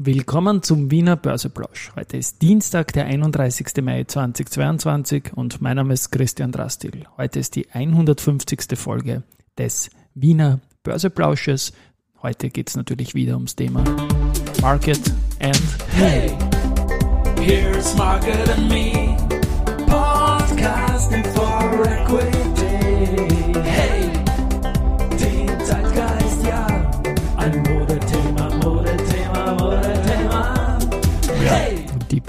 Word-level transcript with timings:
Willkommen 0.00 0.62
zum 0.62 0.92
Wiener 0.92 1.16
Börseplausch. 1.16 1.90
Heute 1.96 2.18
ist 2.18 2.40
Dienstag, 2.40 2.92
der 2.92 3.06
31. 3.06 3.82
Mai 3.82 4.04
2022 4.04 5.32
und 5.34 5.60
mein 5.60 5.74
Name 5.74 5.92
ist 5.92 6.12
Christian 6.12 6.52
Drastil. 6.52 7.02
Heute 7.16 7.40
ist 7.40 7.56
die 7.56 7.68
150. 7.68 8.78
Folge 8.78 9.24
des 9.58 9.90
Wiener 10.14 10.60
Börseplausches. 10.84 11.72
Heute 12.22 12.48
geht 12.48 12.68
es 12.68 12.76
natürlich 12.76 13.16
wieder 13.16 13.34
ums 13.34 13.56
Thema 13.56 13.82
Market 14.62 15.00
and 15.40 15.60
Hey, 15.90 16.30
here's 17.40 17.96
Market 17.96 18.48
and 18.50 18.68
Me, 18.68 19.16
podcasting 19.88 21.24
for 21.34 21.84
equity. 21.84 22.37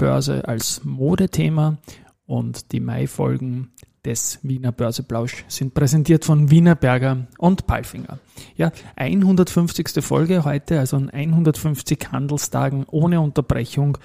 Börse 0.00 0.48
als 0.48 0.80
Modethema 0.82 1.76
und 2.24 2.72
die 2.72 2.80
Mai-Folgen 2.80 3.70
des 4.02 4.38
Wiener 4.42 4.72
Börseplausch 4.72 5.44
sind 5.46 5.74
präsentiert 5.74 6.24
von 6.24 6.50
Wiener 6.50 6.74
Berger 6.74 7.26
und 7.36 7.66
Palfinger. 7.66 8.18
Ja, 8.56 8.72
150. 8.96 10.02
Folge 10.02 10.46
heute, 10.46 10.78
also 10.78 10.96
an 10.96 11.10
150 11.10 12.12
Handelstagen 12.12 12.86
ohne 12.90 13.20
Unterbrechung, 13.20 13.98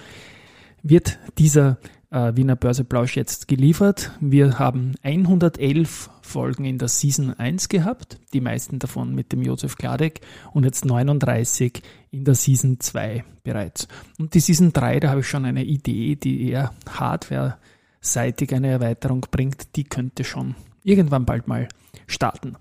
wird 0.84 1.17
dieser 1.38 1.77
äh, 2.15 2.35
Wiener 2.35 2.55
Börseplausch 2.55 3.17
jetzt 3.17 3.47
geliefert. 3.47 4.11
Wir 4.21 4.57
haben 4.57 4.93
111 5.03 6.09
Folgen 6.21 6.63
in 6.63 6.77
der 6.77 6.88
Season 6.88 7.38
1 7.38 7.67
gehabt, 7.69 8.17
die 8.33 8.41
meisten 8.41 8.79
davon 8.79 9.13
mit 9.13 9.33
dem 9.33 9.41
Josef 9.41 9.75
Kladek 9.75 10.21
und 10.53 10.63
jetzt 10.63 10.85
39 10.85 11.83
in 12.11 12.23
der 12.23 12.35
Season 12.35 12.79
2 12.79 13.25
bereits. 13.43 13.88
Und 14.17 14.33
die 14.33 14.39
Season 14.39 14.71
3, 14.71 15.01
da 15.01 15.09
habe 15.09 15.19
ich 15.19 15.27
schon 15.27 15.45
eine 15.45 15.65
Idee, 15.65 16.15
die 16.15 16.49
eher 16.49 16.71
Hardware 16.89 17.57
seitig 17.99 18.53
eine 18.53 18.69
Erweiterung 18.69 19.25
bringt, 19.29 19.75
die 19.75 19.83
könnte 19.83 20.23
schon 20.23 20.55
irgendwann 20.83 21.25
bald 21.25 21.47
mal 21.47 21.67
starten. 22.07 22.55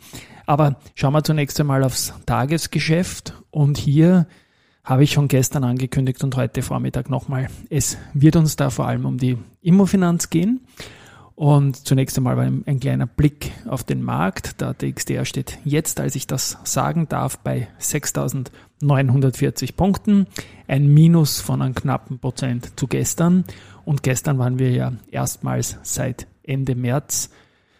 Aber 0.46 0.80
schauen 0.94 1.12
wir 1.12 1.22
zunächst 1.22 1.61
einmal 1.61 1.84
aufs 1.84 2.12
Tagesgeschäft 2.27 3.34
und 3.50 3.78
hier 3.78 4.27
habe 4.84 5.02
ich 5.02 5.12
schon 5.12 5.28
gestern 5.28 5.64
angekündigt 5.64 6.22
und 6.22 6.36
heute 6.36 6.62
Vormittag 6.62 7.08
nochmal. 7.08 7.48
Es 7.70 7.96
wird 8.12 8.36
uns 8.36 8.56
da 8.56 8.68
vor 8.68 8.86
allem 8.86 9.06
um 9.06 9.18
die 9.18 9.38
Immofinanz 9.62 10.28
gehen. 10.30 10.60
Und 11.36 11.84
zunächst 11.84 12.16
einmal 12.16 12.38
ein, 12.38 12.62
ein, 12.66 12.78
kleiner 12.78 13.06
Blick 13.06 13.50
auf 13.66 13.82
den 13.82 14.05
Markt. 14.05 14.60
Der 14.60 14.72
DXDR 14.72 15.24
steht 15.24 15.58
jetzt, 15.64 15.98
als 15.98 16.14
ich 16.14 16.28
das 16.28 16.58
sagen 16.62 17.08
darf, 17.08 17.38
bei 17.38 17.66
6.940 17.80 19.74
Punkten. 19.74 20.28
Ein 20.68 20.86
Minus 20.86 21.40
von 21.40 21.60
einem 21.60 21.74
knappen 21.74 22.20
Prozent 22.20 22.78
zu 22.78 22.86
gestern. 22.86 23.44
Und 23.84 24.05
gestern 24.05 24.38
waren 24.38 24.60
wir 24.60 24.70
ja 24.70 24.92
erstmals 25.10 25.78
seit 25.82 26.28
Ende 26.44 26.77
März, 26.77 27.30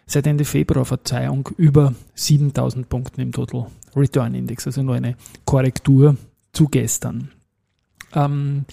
seit 0.05 0.27
Ende 0.27 0.43
Februar, 0.43 0.83
Verzeihung, 0.83 1.47
über 1.55 1.93
7000 2.15 2.89
Punkten 2.89 3.21
im 3.21 3.31
Total 3.31 3.67
Return 3.95 4.35
Index. 4.35 4.67
Also 4.67 4.83
nur 4.83 4.95
eine 4.95 5.15
Korrektur 5.45 6.17
zu 6.55 6.67
gestern. 6.67 7.31
Ähm, 8.13 8.65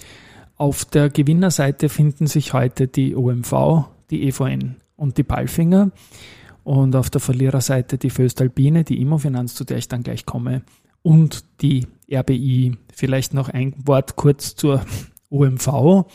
auf 0.57 0.85
der 0.85 1.09
Gewinnerseite 1.09 1.89
finden 1.89 2.27
sich 2.27 2.53
heute 2.53 2.87
die 2.87 3.15
OMV, 3.15 3.85
die 4.09 4.27
EVN 4.27 4.77
und 4.95 5.17
die 5.17 5.23
Palfinger. 5.23 5.91
Und 6.63 6.95
auf 6.95 7.09
der 7.09 7.19
Verliererseite 7.19 7.97
die 7.97 8.09
Föstalpine, 8.09 8.85
die 8.85 9.01
Immofinanz, 9.01 9.53
zu 9.53 9.65
der 9.65 9.77
ich 9.77 9.89
dann 9.89 10.03
gleich 10.03 10.25
komme, 10.25 10.61
und 11.01 11.43
die 11.61 11.87
RBI. 12.09 12.77
Vielleicht 12.93 13.33
noch 13.33 13.49
ein 13.49 13.73
Wort 13.85 14.15
kurz 14.15 14.55
zur 14.55 14.85
OMV. 15.29 16.05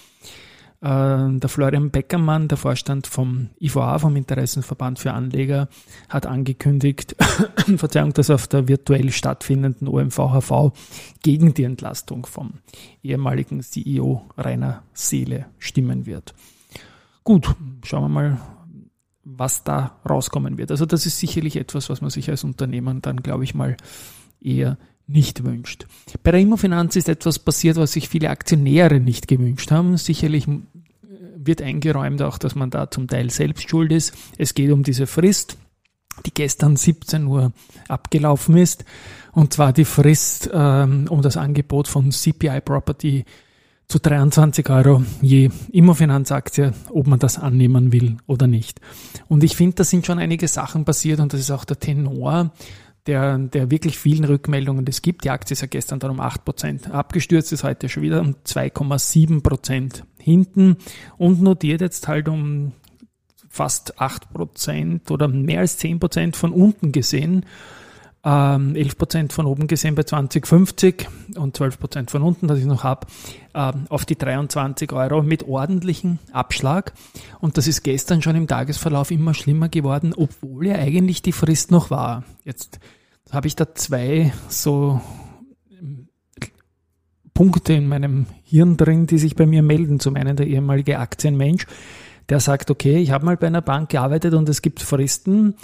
Äh, 0.80 1.38
der 1.38 1.48
Florian 1.48 1.90
Beckermann, 1.90 2.46
der 2.46 2.56
Vorstand 2.56 3.06
vom 3.06 3.50
IVA, 3.60 3.98
vom 3.98 4.14
Interessenverband 4.14 4.98
für 4.98 5.12
Anleger, 5.12 5.68
hat 6.08 6.26
angekündigt, 6.26 7.16
Verzeihung, 7.76 8.12
dass 8.12 8.30
auf 8.30 8.46
der 8.46 8.68
virtuell 8.68 9.10
stattfindenden 9.10 9.88
OMVHV 9.88 10.72
gegen 11.22 11.54
die 11.54 11.64
Entlastung 11.64 12.26
vom 12.26 12.54
ehemaligen 13.02 13.62
CEO 13.62 14.22
Rainer 14.36 14.82
Seele 14.92 15.46
stimmen 15.58 16.06
wird. 16.06 16.34
Gut, 17.24 17.54
schauen 17.84 18.04
wir 18.04 18.08
mal, 18.08 18.40
was 19.24 19.64
da 19.64 19.98
rauskommen 20.08 20.58
wird. 20.58 20.70
Also 20.70 20.86
das 20.86 21.06
ist 21.06 21.18
sicherlich 21.18 21.56
etwas, 21.56 21.90
was 21.90 22.00
man 22.00 22.10
sich 22.10 22.30
als 22.30 22.44
Unternehmen 22.44 23.02
dann, 23.02 23.22
glaube 23.22 23.44
ich 23.44 23.54
mal, 23.54 23.76
eher 24.40 24.78
nicht 25.08 25.44
wünscht. 25.44 25.86
Bei 26.22 26.30
der 26.30 26.40
Immofinanz 26.40 26.94
ist 26.94 27.08
etwas 27.08 27.38
passiert, 27.38 27.76
was 27.76 27.92
sich 27.92 28.08
viele 28.08 28.30
Aktionäre 28.30 29.00
nicht 29.00 29.26
gewünscht 29.26 29.70
haben. 29.70 29.96
Sicherlich 29.96 30.46
wird 31.44 31.62
eingeräumt 31.62 32.22
auch, 32.22 32.38
dass 32.38 32.54
man 32.54 32.70
da 32.70 32.90
zum 32.90 33.08
Teil 33.08 33.30
selbst 33.30 33.68
schuld 33.68 33.92
ist. 33.92 34.14
Es 34.36 34.54
geht 34.54 34.70
um 34.70 34.82
diese 34.82 35.06
Frist, 35.06 35.56
die 36.26 36.34
gestern 36.34 36.76
17 36.76 37.26
Uhr 37.26 37.52
abgelaufen 37.88 38.56
ist. 38.56 38.84
Und 39.32 39.52
zwar 39.52 39.72
die 39.72 39.84
Frist 39.84 40.50
ähm, 40.52 41.06
um 41.08 41.22
das 41.22 41.36
Angebot 41.36 41.88
von 41.88 42.10
CPI 42.10 42.60
Property 42.60 43.24
zu 43.86 43.98
23 43.98 44.68
Euro 44.68 45.02
je 45.22 45.48
Immofinanzaktie, 45.72 46.72
ob 46.90 47.06
man 47.06 47.18
das 47.18 47.38
annehmen 47.38 47.92
will 47.92 48.18
oder 48.26 48.46
nicht. 48.46 48.80
Und 49.28 49.44
ich 49.44 49.56
finde, 49.56 49.76
da 49.76 49.84
sind 49.84 50.04
schon 50.04 50.18
einige 50.18 50.46
Sachen 50.46 50.84
passiert 50.84 51.20
und 51.20 51.32
das 51.32 51.40
ist 51.40 51.50
auch 51.50 51.64
der 51.64 51.78
Tenor 51.78 52.52
der, 53.08 53.38
der 53.38 53.70
wirklich 53.70 53.98
vielen 53.98 54.24
Rückmeldungen 54.24 54.86
es 54.86 55.00
gibt. 55.00 55.24
Die 55.24 55.30
Aktie 55.30 55.54
ist 55.54 55.62
ja 55.62 55.66
gestern 55.66 55.98
dann 55.98 56.10
um 56.10 56.20
8% 56.20 56.90
abgestürzt, 56.90 57.52
ist 57.52 57.64
heute 57.64 57.88
schon 57.88 58.02
wieder 58.02 58.20
um 58.20 58.36
2,7% 58.46 60.02
hinten 60.22 60.76
und 61.16 61.42
notiert 61.42 61.80
jetzt 61.80 62.08
halt 62.08 62.28
um 62.28 62.72
fast 63.48 64.00
8% 64.00 65.10
oder 65.10 65.28
mehr 65.28 65.60
als 65.60 65.80
10% 65.80 66.36
von 66.36 66.52
unten 66.52 66.92
gesehen. 66.92 67.44
11% 68.24 69.16
ähm, 69.16 69.30
von 69.30 69.46
oben 69.46 69.68
gesehen 69.68 69.94
bei 69.94 70.02
2050 70.02 71.08
und 71.36 71.56
12% 71.56 72.10
von 72.10 72.22
unten, 72.22 72.48
das 72.48 72.58
ich 72.58 72.64
noch 72.64 72.82
habe, 72.82 73.06
ähm, 73.54 73.86
auf 73.88 74.04
die 74.04 74.18
23 74.18 74.92
Euro 74.92 75.22
mit 75.22 75.44
ordentlichem 75.44 76.18
Abschlag. 76.32 76.92
Und 77.40 77.56
das 77.56 77.68
ist 77.68 77.84
gestern 77.84 78.20
schon 78.20 78.34
im 78.34 78.48
Tagesverlauf 78.48 79.12
immer 79.12 79.34
schlimmer 79.34 79.68
geworden, 79.68 80.14
obwohl 80.16 80.66
ja 80.66 80.74
eigentlich 80.74 81.22
die 81.22 81.32
Frist 81.32 81.70
noch 81.70 81.90
war. 81.90 82.24
Jetzt 82.44 82.80
habe 83.30 83.46
ich 83.46 83.56
da 83.56 83.74
zwei 83.74 84.32
so 84.48 85.00
Punkte 87.38 87.72
in 87.72 87.86
meinem 87.86 88.26
Hirn 88.42 88.76
drin, 88.76 89.06
die 89.06 89.16
sich 89.16 89.36
bei 89.36 89.46
mir 89.46 89.62
melden. 89.62 90.00
Zum 90.00 90.16
einen 90.16 90.34
der 90.34 90.48
ehemalige 90.48 90.98
Aktienmensch, 90.98 91.66
der 92.28 92.40
sagt, 92.40 92.68
okay, 92.68 92.96
ich 92.96 93.12
habe 93.12 93.26
mal 93.26 93.36
bei 93.36 93.46
einer 93.46 93.62
Bank 93.62 93.90
gearbeitet 93.90 94.34
und 94.34 94.48
es 94.48 94.60
gibt 94.60 94.82
Fristen, 94.82 95.54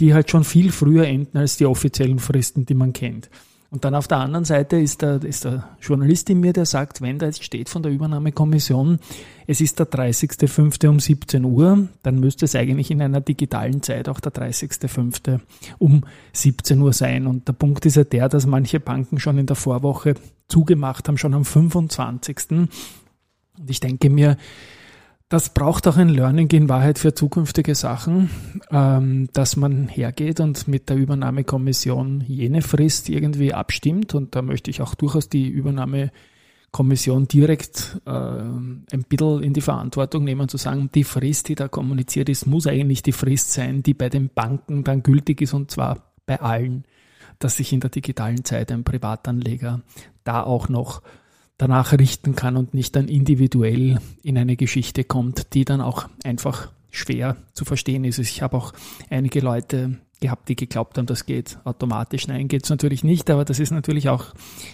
die 0.00 0.12
halt 0.12 0.28
schon 0.28 0.42
viel 0.42 0.72
früher 0.72 1.06
enden 1.06 1.38
als 1.38 1.56
die 1.56 1.66
offiziellen 1.66 2.18
Fristen, 2.18 2.66
die 2.66 2.74
man 2.74 2.92
kennt. 2.92 3.30
Und 3.70 3.84
dann 3.84 3.94
auf 3.94 4.08
der 4.08 4.18
anderen 4.18 4.44
Seite 4.44 4.76
ist 4.80 5.00
der, 5.00 5.22
ist 5.22 5.44
der 5.44 5.68
Journalist 5.80 6.28
in 6.28 6.40
mir, 6.40 6.52
der 6.52 6.66
sagt, 6.66 7.00
wenn 7.02 7.20
da 7.20 7.26
jetzt 7.26 7.44
steht 7.44 7.68
von 7.68 7.84
der 7.84 7.92
Übernahmekommission, 7.92 8.98
es 9.46 9.60
ist 9.60 9.78
der 9.78 9.88
30.05. 9.88 10.88
um 10.88 10.98
17 10.98 11.44
Uhr, 11.44 11.88
dann 12.02 12.18
müsste 12.18 12.46
es 12.46 12.56
eigentlich 12.56 12.90
in 12.90 13.00
einer 13.00 13.20
digitalen 13.20 13.80
Zeit 13.80 14.08
auch 14.08 14.18
der 14.18 14.32
30.05. 14.32 15.38
um 15.78 16.02
17 16.32 16.80
Uhr 16.80 16.92
sein. 16.92 17.28
Und 17.28 17.46
der 17.46 17.52
Punkt 17.52 17.86
ist 17.86 17.94
ja 17.94 18.02
der, 18.02 18.28
dass 18.28 18.44
manche 18.44 18.80
Banken 18.80 19.20
schon 19.20 19.38
in 19.38 19.46
der 19.46 19.56
Vorwoche 19.56 20.14
zugemacht 20.48 21.06
haben, 21.06 21.16
schon 21.16 21.34
am 21.34 21.44
25. 21.44 22.50
Und 22.50 22.70
ich 23.68 23.78
denke 23.78 24.10
mir, 24.10 24.36
das 25.30 25.54
braucht 25.54 25.86
auch 25.86 25.96
ein 25.96 26.08
Learning 26.08 26.50
in 26.50 26.68
Wahrheit 26.68 26.98
für 26.98 27.14
zukünftige 27.14 27.76
Sachen, 27.76 28.30
ähm, 28.72 29.28
dass 29.32 29.54
man 29.54 29.86
hergeht 29.86 30.40
und 30.40 30.66
mit 30.66 30.88
der 30.88 30.96
Übernahmekommission 30.96 32.24
jene 32.26 32.62
Frist 32.62 33.08
irgendwie 33.08 33.54
abstimmt. 33.54 34.12
Und 34.16 34.34
da 34.34 34.42
möchte 34.42 34.72
ich 34.72 34.82
auch 34.82 34.96
durchaus 34.96 35.28
die 35.28 35.48
Übernahmekommission 35.48 37.28
direkt 37.28 38.00
äh, 38.06 38.10
ein 38.10 39.04
bisschen 39.08 39.44
in 39.44 39.52
die 39.52 39.60
Verantwortung 39.60 40.24
nehmen, 40.24 40.48
zu 40.48 40.56
sagen, 40.56 40.90
die 40.92 41.04
Frist, 41.04 41.48
die 41.48 41.54
da 41.54 41.68
kommuniziert 41.68 42.28
ist, 42.28 42.48
muss 42.48 42.66
eigentlich 42.66 43.04
die 43.04 43.12
Frist 43.12 43.52
sein, 43.52 43.84
die 43.84 43.94
bei 43.94 44.08
den 44.08 44.30
Banken 44.30 44.82
dann 44.82 45.04
gültig 45.04 45.42
ist 45.42 45.54
und 45.54 45.70
zwar 45.70 46.12
bei 46.26 46.40
allen, 46.40 46.84
dass 47.38 47.56
sich 47.56 47.72
in 47.72 47.78
der 47.78 47.90
digitalen 47.90 48.44
Zeit 48.44 48.72
ein 48.72 48.82
Privatanleger 48.82 49.82
da 50.24 50.42
auch 50.42 50.68
noch 50.68 51.02
danach 51.60 51.92
richten 51.92 52.34
kann 52.34 52.56
und 52.56 52.72
nicht 52.72 52.96
dann 52.96 53.08
individuell 53.08 54.00
in 54.22 54.38
eine 54.38 54.56
Geschichte 54.56 55.04
kommt, 55.04 55.52
die 55.52 55.66
dann 55.66 55.82
auch 55.82 56.08
einfach 56.24 56.70
schwer 56.90 57.36
zu 57.52 57.66
verstehen 57.66 58.04
ist. 58.04 58.18
Ich 58.18 58.40
habe 58.40 58.56
auch 58.56 58.72
einige 59.10 59.40
Leute 59.40 59.98
gehabt, 60.20 60.48
die 60.48 60.56
geglaubt 60.56 60.96
haben, 60.96 61.04
das 61.04 61.26
geht 61.26 61.58
automatisch. 61.64 62.28
Nein, 62.28 62.48
geht 62.48 62.64
es 62.64 62.70
natürlich 62.70 63.04
nicht, 63.04 63.28
aber 63.28 63.44
das 63.44 63.58
ist 63.58 63.72
natürlich 63.72 64.08
auch 64.08 64.26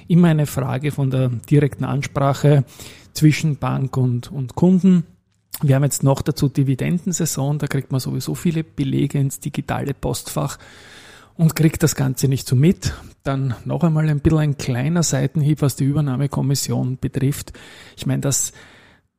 immer 0.07 0.29
eine 0.29 0.47
Frage 0.47 0.93
von 0.93 1.11
der 1.11 1.29
direkten 1.29 1.85
Ansprache 1.85 2.65
zwischen 3.13 3.57
Bank 3.57 3.97
und, 3.97 4.31
und 4.31 4.55
Kunden. 4.55 5.05
Wir 5.63 5.75
haben 5.75 5.85
jetzt 5.85 6.05
noch 6.05 6.23
dazu 6.23 6.49
Dividendensaison, 6.49 7.59
da 7.59 7.67
kriegt 7.67 7.91
man 7.91 8.01
sowieso 8.01 8.37
viele 8.37 8.63
Belege 8.63 9.19
ins 9.19 9.41
digitale 9.41 9.93
Postfach. 9.93 10.59
Und 11.37 11.57
kriegt 11.57 11.83
das 11.83 11.95
Ganze 11.95 12.29
nicht 12.29 12.49
so 12.49 12.57
mit. 12.57 12.95
Dann 13.23 13.55
noch 13.65 13.83
einmal 13.83 14.09
ein 14.09 14.21
bisschen 14.21 14.39
ein 14.39 14.59
kleiner 14.59 15.03
Seitenhieb, 15.03 15.63
was 15.63 15.77
die 15.77 15.85
Übernahmekommission 15.85 16.99
betrifft. 16.99 17.53
Ich 17.97 18.07
meine, 18.07 18.21
dass 18.21 18.53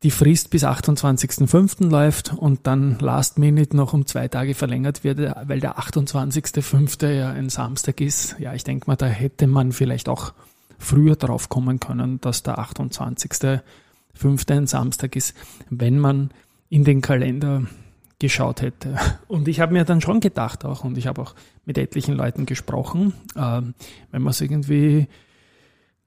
die 0.03 0.11
Frist 0.11 0.51
bis 0.51 0.63
28.05. 0.63 1.89
läuft 1.89 2.33
und 2.33 2.67
dann 2.67 2.99
last 2.99 3.39
minute 3.39 3.75
noch 3.75 3.93
um 3.93 4.05
zwei 4.05 4.27
Tage 4.27 4.53
verlängert 4.53 5.03
wird, 5.03 5.19
weil 5.47 5.59
der 5.59 5.79
28.05. 5.79 7.09
ja 7.09 7.31
ein 7.31 7.49
Samstag 7.49 7.99
ist. 7.99 8.35
Ja, 8.39 8.53
ich 8.53 8.63
denke 8.63 8.87
mal, 8.87 8.95
da 8.95 9.07
hätte 9.07 9.47
man 9.47 9.71
vielleicht 9.71 10.07
auch 10.07 10.33
früher 10.77 11.15
drauf 11.15 11.49
kommen 11.49 11.79
können, 11.79 12.21
dass 12.21 12.43
der 12.43 12.59
28.05. 12.59 14.51
ein 14.51 14.67
Samstag 14.67 15.15
ist, 15.15 15.35
wenn 15.71 15.97
man 15.97 16.29
in 16.69 16.83
den 16.83 17.01
Kalender 17.01 17.63
geschaut 18.19 18.61
hätte. 18.61 18.97
Und 19.27 19.47
ich 19.47 19.59
habe 19.59 19.73
mir 19.73 19.85
dann 19.85 20.01
schon 20.01 20.19
gedacht 20.19 20.65
auch, 20.65 20.83
und 20.83 20.97
ich 20.97 21.07
habe 21.07 21.21
auch 21.21 21.35
mit 21.65 21.77
etlichen 21.77 22.15
Leuten 22.15 22.45
gesprochen, 22.45 23.13
äh, 23.35 23.61
wenn 24.11 24.21
man 24.21 24.31
es 24.31 24.41
irgendwie 24.41 25.07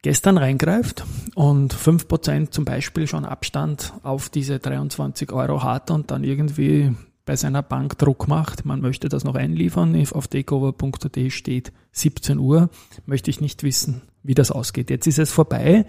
gestern 0.03 0.39
reingreift 0.39 1.05
und 1.35 1.75
5% 1.75 2.51
zum 2.51 2.65
Beispiel 2.65 3.07
schon 3.07 3.25
Abstand 3.25 3.93
auf 4.03 4.31
diese 4.31 4.59
23 4.59 5.31
Euro 5.33 5.63
hat 5.63 5.91
und 5.91 6.11
dann 6.11 6.25
irgendwie 6.25 6.95
bei 7.27 7.37
seiner 7.37 7.63
Bank 7.63 7.99
Druck 7.99 8.27
macht, 8.27 8.65
man 8.65 8.81
möchte 8.81 9.09
das 9.09 9.25
noch 9.25 9.35
einliefern, 9.35 9.95
auf 10.13 10.27
takeover.at 10.27 11.33
steht 11.33 11.73
17 11.93 12.39
Uhr, 12.39 12.71
möchte 13.07 13.31
ich 13.31 13.41
nicht 13.41 13.63
wissen, 13.63 14.03
wie 14.23 14.35
das 14.35 14.51
ausgeht. 14.51 14.91
Jetzt 14.91 15.07
ist 15.07 15.19
es 15.19 15.31
vorbei. 15.31 15.85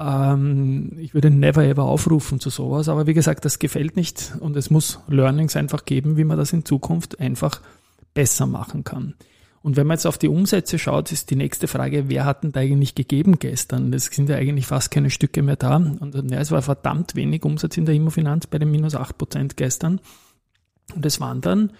Ähm, 0.00 0.92
ich 0.98 1.12
würde 1.12 1.30
never 1.30 1.62
ever 1.64 1.84
aufrufen 1.84 2.40
zu 2.40 2.48
sowas, 2.48 2.88
aber 2.88 3.06
wie 3.06 3.14
gesagt, 3.14 3.44
das 3.44 3.58
gefällt 3.58 3.96
nicht 3.96 4.32
und 4.40 4.56
es 4.56 4.70
muss 4.70 5.00
Learnings 5.08 5.56
einfach 5.56 5.84
geben, 5.84 6.16
wie 6.16 6.24
man 6.24 6.38
das 6.38 6.52
in 6.52 6.64
Zukunft 6.64 7.20
einfach 7.20 7.60
besser 8.14 8.46
machen 8.46 8.82
kann. 8.82 9.14
Und 9.62 9.76
wenn 9.76 9.86
man 9.86 9.96
jetzt 9.96 10.06
auf 10.06 10.16
die 10.16 10.28
Umsätze 10.28 10.78
schaut, 10.78 11.12
ist 11.12 11.28
die 11.28 11.36
nächste 11.36 11.68
Frage, 11.68 12.08
wer 12.08 12.24
hat 12.24 12.42
denn 12.42 12.52
da 12.52 12.60
eigentlich 12.60 12.94
gegeben 12.94 13.38
gestern? 13.38 13.92
Es 13.92 14.06
sind 14.06 14.30
ja 14.30 14.36
eigentlich 14.36 14.66
fast 14.66 14.90
keine 14.90 15.10
Stücke 15.10 15.42
mehr 15.42 15.56
da. 15.56 15.76
Und 15.76 16.30
ja, 16.30 16.40
es 16.40 16.50
war 16.50 16.62
verdammt 16.62 17.14
wenig 17.14 17.44
Umsatz 17.44 17.76
in 17.76 17.84
der 17.84 17.94
Immofinanz 17.94 18.46
bei 18.46 18.58
den 18.58 18.70
minus 18.70 18.96
8% 18.96 19.56
gestern. 19.56 20.00
Und 20.94 21.04
es 21.04 21.20
waren 21.20 21.42
dann 21.42 21.72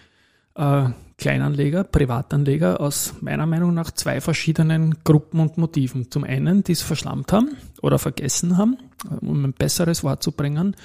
äh, 0.54 0.84
Kleinanleger, 1.18 1.84
Privatanleger 1.84 2.80
aus 2.80 3.14
meiner 3.20 3.46
Meinung 3.46 3.74
nach 3.74 3.90
zwei 3.90 4.20
verschiedenen 4.20 5.04
Gruppen 5.04 5.40
und 5.40 5.58
Motiven. 5.58 6.10
Zum 6.10 6.24
einen, 6.24 6.64
die 6.64 6.72
es 6.72 6.82
verschlammt 6.82 7.32
haben 7.32 7.56
oder 7.82 7.98
vergessen 7.98 8.56
haben, 8.56 8.78
um 9.20 9.44
ein 9.44 9.52
besseres 9.52 10.02
Wort 10.02 10.22
zu 10.22 10.32
bringen, 10.32 10.76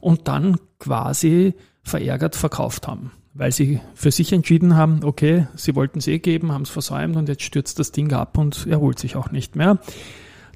und 0.00 0.28
dann 0.28 0.56
quasi 0.78 1.54
verärgert 1.82 2.34
verkauft 2.36 2.88
haben 2.88 3.12
weil 3.34 3.52
sie 3.52 3.80
für 3.94 4.12
sich 4.12 4.32
entschieden 4.32 4.76
haben, 4.76 5.00
okay, 5.02 5.48
sie 5.56 5.74
wollten 5.74 5.98
es 5.98 6.06
eh 6.06 6.20
geben, 6.20 6.52
haben 6.52 6.62
es 6.62 6.70
versäumt 6.70 7.16
und 7.16 7.28
jetzt 7.28 7.42
stürzt 7.42 7.78
das 7.78 7.92
Ding 7.92 8.12
ab 8.12 8.38
und 8.38 8.66
erholt 8.66 8.98
sich 8.98 9.16
auch 9.16 9.30
nicht 9.32 9.56
mehr. 9.56 9.78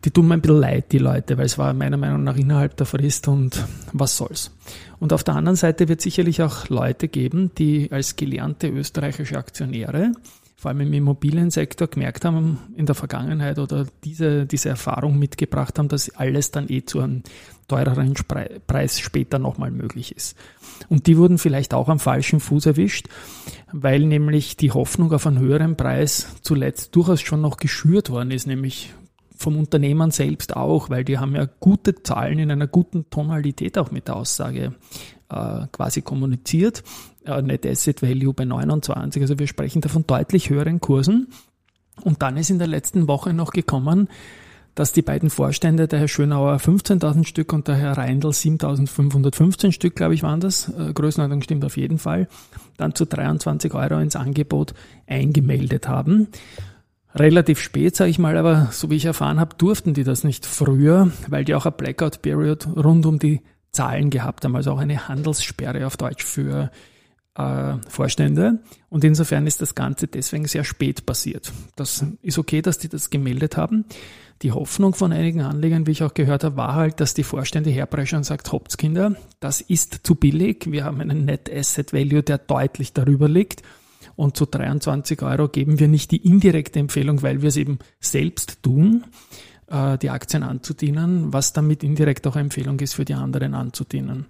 Die 0.05 0.11
tun 0.11 0.29
mir 0.29 0.35
ein 0.35 0.41
bisschen 0.41 0.61
leid, 0.61 0.93
die 0.93 0.99
Leute, 0.99 1.39
weil 1.39 1.47
es 1.47 1.59
war 1.59 1.73
meiner 1.75 1.97
Meinung 1.97 2.25
nach 2.25 2.37
innerhalb 2.37 2.77
der 2.77 2.87
Frist 2.87 3.29
und 3.29 3.65
was 3.93 4.17
soll's. 4.17 4.53
Und 5.01 5.13
auf 5.13 5.25
der 5.25 5.37
anderen 5.37 5.57
Seite 5.57 5.89
wird 5.89 6.01
sicherlich 6.01 6.43
auch 6.43 6.69
Leute 6.69 7.09
geben, 7.09 7.51
die 7.57 7.91
als 7.91 8.17
gelernte 8.17 8.69
österreichische 8.69 9.39
Aktionäre 9.39 10.13
vor 10.59 10.73
allem 10.73 10.81
im 10.81 10.93
Immobiliensektor 10.93 11.87
gemerkt 11.87 12.25
haben 12.25 12.59
in 12.77 12.85
der 12.85 12.97
Vergangenheit 12.97 13.61
oder 13.61 13.87
diese, 14.03 14.45
diese 14.45 14.69
Erfahrung 14.71 15.17
mitgebracht 15.17 15.79
haben, 15.79 15.87
dass 15.87 16.11
alles 16.17 16.51
dann 16.51 16.69
eh 16.69 16.85
zu 16.85 16.99
einem 16.99 17.23
teureren 17.69 18.15
Preis 18.67 18.99
später 18.99 19.39
nochmal 19.39 19.71
möglich 19.71 20.17
ist. 20.17 20.37
Und 20.89 21.07
die 21.07 21.17
wurden 21.17 21.39
vielleicht 21.39 21.75
auch 21.75 21.89
am 21.89 22.01
falschen 22.01 22.41
Fuß 22.41 22.67
erwischt, 22.67 23.07
weil 23.71 24.01
nämlich 24.01 24.57
die 24.57 24.73
Hoffnung 24.73 25.13
auf 25.13 25.29
einen 25.29 25.39
höheren 25.39 25.77
Preis 25.77 26.27
zuletzt 26.43 26.97
durchaus 26.97 27.21
schon 27.21 27.41
noch 27.41 27.59
geschürt 27.59 28.11
worden 28.11 28.33
ist, 28.33 28.49
nämlich 28.49 28.93
vom 29.39 29.57
Unternehmern 29.57 30.11
selbst 30.11 30.57
auch, 30.57 30.91
weil 30.91 31.05
die 31.05 31.19
haben 31.19 31.35
ja 31.35 31.49
gute 31.61 32.03
Zahlen 32.03 32.39
in 32.41 32.51
einer 32.51 32.67
guten 32.67 33.09
Tonalität 33.09 33.79
auch 33.79 33.91
mit 33.91 34.09
der 34.09 34.17
Aussage 34.17 34.75
äh, 35.31 35.67
quasi 35.73 36.03
kommuniziert. 36.03 36.83
Äh, 37.25 37.41
Net 37.43 37.65
Asset 37.65 38.03
Value 38.03 38.35
bei 38.35 38.45
29, 38.45 39.23
also 39.23 39.39
wir 39.39 39.47
sprechen 39.47 39.81
da 39.81 39.89
von 39.89 40.07
deutlich 40.07 40.51
höheren 40.51 40.81
Kursen. 40.81 41.29
Und 42.03 42.23
dann 42.23 42.37
ist 42.37 42.51
in 42.51 42.59
der 42.59 42.69
letzten 42.69 43.09
Woche 43.09 43.33
noch 43.33 43.53
gekommen, 43.53 44.09
dass 44.75 44.93
die 44.93 45.03
beiden 45.03 45.31
Vorstände, 45.31 45.89
der 45.89 45.99
Herr 46.01 46.09
Schönauer 46.09 46.57
15.000 46.57 47.25
Stück 47.25 47.53
und 47.53 47.67
der 47.67 47.75
Herr 47.77 47.99
Reindl 47.99 48.29
7.515 48.29 49.73
Stück, 49.73 49.97
glaube 49.97 50.15
ich, 50.15 50.23
waren 50.23 50.41
das, 50.41 50.69
äh, 50.69 50.93
Größenordnung 50.93 51.43
stimmt 51.43 51.65
auf 51.65 51.77
jeden 51.77 51.99
Fall, 51.99 52.29
dann 52.77 52.95
zu 52.95 53.05
23 53.05 53.75
Euro 53.75 53.99
ins 53.99 54.15
Angebot 54.15 54.75
eingemeldet 55.07 55.89
haben. 55.89 56.29
Relativ 57.15 57.59
spät, 57.61 57.97
sage 57.97 58.11
ich 58.11 58.19
mal, 58.19 58.37
aber 58.37 58.69
so 58.71 58.91
wie 58.91 58.97
ich 58.97 59.07
erfahren 59.07 59.41
habe, 59.41 59.57
durften 59.57 59.95
die 59.95 60.05
das 60.05 60.25
nicht 60.25 60.45
früher, 60.45 61.11
weil 61.29 61.45
die 61.45 61.55
auch 61.55 61.65
eine 61.65 61.73
Blackout-Period 61.73 62.69
rund 62.77 63.07
um 63.07 63.19
die 63.19 63.41
Zahlen 63.73 64.11
gehabt 64.11 64.45
haben, 64.45 64.57
also 64.57 64.73
auch 64.73 64.79
eine 64.79 65.09
Handelssperre 65.09 65.87
auf 65.87 65.97
Deutsch 65.97 66.25
für 66.25 66.71
äh, 67.35 67.75
Vorstände. 67.89 68.59
Und 68.91 69.05
insofern 69.05 69.47
ist 69.47 69.63
das 69.63 69.75
Ganze 69.75 70.07
deswegen 70.07 70.47
sehr 70.47 70.65
spät 70.65 71.07
passiert. 71.07 71.53
Das 71.77 72.05
ist 72.21 72.39
okay, 72.39 72.61
dass 72.61 72.79
die 72.79 72.89
das 72.89 73.11
gemeldet 73.11 73.57
haben. 73.57 73.85
Die 74.43 74.53
Hoffnung 74.53 74.95
von 74.95 75.13
einigen 75.13 75.41
Anlegern, 75.41 75.87
wie 75.87 75.93
ich 75.93 76.03
auch 76.03 76.15
gehört 76.15 76.45
habe, 76.45 76.57
war 76.57 76.75
halt, 76.75 77.01
dass 77.01 77.15
die 77.15 77.25
Vorstände 77.25 77.71
herpreschen 77.71 78.19
und 78.19 78.25
sagt, 78.25 78.53
Hopskinder, 78.53 79.17
das 79.41 79.61
ist 79.61 80.01
zu 80.05 80.15
billig. 80.15 80.67
Wir 80.71 80.85
haben 80.85 81.01
einen 81.01 81.25
Net 81.25 81.51
Asset 81.53 81.93
Value, 81.93 82.23
der 82.23 82.39
deutlich 82.39 82.93
darüber 82.93 83.29
liegt. 83.29 83.63
Und 84.19 84.37
zu 84.37 84.47
23 84.47 85.23
Euro 85.23 85.47
geben 85.47 85.79
wir 85.79 85.87
nicht 85.87 86.11
die 86.11 86.27
indirekte 86.27 86.81
Empfehlung, 86.81 87.23
weil 87.23 87.41
wir 87.41 87.51
es 87.51 87.57
eben 87.57 87.79
selbst 88.01 88.65
tun, 88.65 89.05
äh, 89.69 89.97
die 89.97 90.11
Aktien 90.11 90.43
anzudienen, 90.43 91.33
was 91.33 91.53
damit 91.53 91.85
indirekt 91.85 92.27
auch 92.27 92.35
eine 92.35 92.47
Empfehlung 92.47 92.81
ist, 92.81 92.95
für 92.95 93.05
die 93.05 93.15
anderen 93.15 93.55
anzudienen. 93.55 94.27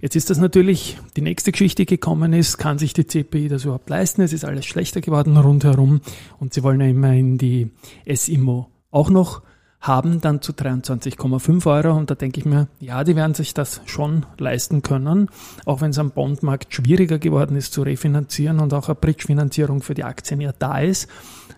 Jetzt 0.00 0.14
ist 0.14 0.30
das 0.30 0.38
natürlich 0.38 0.96
die 1.16 1.22
nächste 1.22 1.50
Geschichte 1.50 1.86
gekommen 1.86 2.32
ist, 2.32 2.56
kann 2.56 2.78
sich 2.78 2.92
die 2.92 3.04
CPI 3.04 3.48
das 3.48 3.64
überhaupt 3.64 3.90
leisten? 3.90 4.22
Es 4.22 4.32
ist 4.32 4.44
alles 4.44 4.64
schlechter 4.64 5.00
geworden 5.00 5.36
rundherum 5.36 6.02
und 6.38 6.54
sie 6.54 6.62
wollen 6.62 6.80
ja 6.80 6.86
immerhin 6.86 7.36
die 7.36 7.72
SIMO 8.06 8.68
auch 8.92 9.10
noch 9.10 9.42
haben 9.82 10.20
dann 10.20 10.40
zu 10.40 10.52
23,5 10.52 11.66
Euro. 11.66 11.96
Und 11.96 12.08
da 12.08 12.14
denke 12.14 12.40
ich 12.40 12.46
mir, 12.46 12.68
ja, 12.78 13.02
die 13.04 13.16
werden 13.16 13.34
sich 13.34 13.52
das 13.52 13.82
schon 13.84 14.24
leisten 14.38 14.82
können, 14.82 15.28
auch 15.66 15.80
wenn 15.80 15.90
es 15.90 15.98
am 15.98 16.12
Bondmarkt 16.12 16.72
schwieriger 16.72 17.18
geworden 17.18 17.56
ist 17.56 17.72
zu 17.72 17.82
refinanzieren 17.82 18.60
und 18.60 18.72
auch 18.72 18.88
eine 18.88 18.94
Bridge-Finanzierung 18.94 19.82
für 19.82 19.94
die 19.94 20.04
Aktien 20.04 20.40
ja 20.40 20.52
da 20.56 20.78
ist. 20.78 21.10